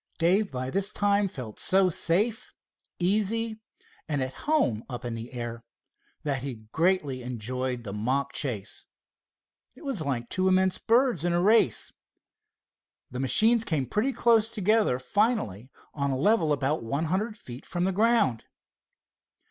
[0.17, 2.55] Dave by this time felt so safe,
[2.97, 3.59] easy
[4.09, 5.63] and at home up in the air,
[6.23, 8.85] that he greatly enjoyed the mock chase.
[9.75, 11.91] It was like two immense birds in a race.
[13.11, 17.83] The machines came pretty close together finally on a level about one hundred feet from
[17.83, 18.45] the ground.